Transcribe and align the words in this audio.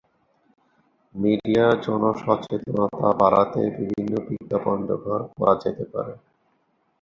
মিডিয়ায় 1.15 1.77
জনসচেতনতা 1.85 3.09
বাড়াতে 3.21 3.61
বিভিন্ন 3.79 4.13
বিজ্ঞাপন 4.27 4.77
ব্যবহার 4.87 5.21
করা 5.31 5.53
যেতে 5.63 5.85
পারে। 5.93 6.13